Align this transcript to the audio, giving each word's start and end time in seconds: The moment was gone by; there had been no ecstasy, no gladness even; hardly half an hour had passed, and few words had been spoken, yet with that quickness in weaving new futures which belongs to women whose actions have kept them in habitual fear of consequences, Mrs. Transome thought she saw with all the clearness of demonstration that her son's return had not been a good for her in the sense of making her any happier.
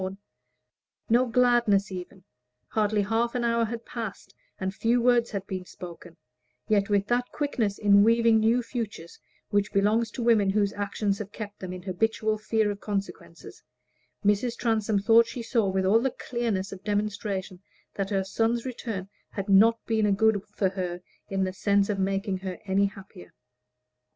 The 0.01 0.07
moment 0.07 0.17
was 0.17 0.31
gone 0.33 0.33
by; 0.33 1.29
there 1.29 1.29
had 1.29 1.65
been 1.65 1.69
no 1.69 1.75
ecstasy, 1.75 1.91
no 1.91 1.91
gladness 1.91 1.91
even; 2.07 2.23
hardly 2.69 3.01
half 3.03 3.35
an 3.35 3.43
hour 3.43 3.65
had 3.65 3.85
passed, 3.85 4.33
and 4.59 4.73
few 4.73 4.99
words 4.99 5.29
had 5.29 5.45
been 5.45 5.65
spoken, 5.67 6.17
yet 6.67 6.89
with 6.89 7.05
that 7.05 7.31
quickness 7.31 7.77
in 7.77 8.03
weaving 8.03 8.39
new 8.39 8.63
futures 8.63 9.19
which 9.51 9.71
belongs 9.71 10.09
to 10.09 10.23
women 10.23 10.49
whose 10.49 10.73
actions 10.73 11.19
have 11.19 11.31
kept 11.31 11.59
them 11.59 11.71
in 11.71 11.83
habitual 11.83 12.39
fear 12.39 12.71
of 12.71 12.79
consequences, 12.79 13.61
Mrs. 14.25 14.57
Transome 14.57 14.97
thought 14.97 15.27
she 15.27 15.43
saw 15.43 15.69
with 15.69 15.85
all 15.85 15.99
the 15.99 16.09
clearness 16.17 16.71
of 16.71 16.83
demonstration 16.83 17.61
that 17.93 18.09
her 18.09 18.23
son's 18.23 18.65
return 18.65 19.07
had 19.29 19.49
not 19.49 19.85
been 19.85 20.07
a 20.07 20.11
good 20.11 20.41
for 20.55 20.69
her 20.69 21.01
in 21.29 21.43
the 21.43 21.53
sense 21.53 21.89
of 21.89 21.99
making 21.99 22.39
her 22.39 22.57
any 22.65 22.85
happier. 22.87 23.33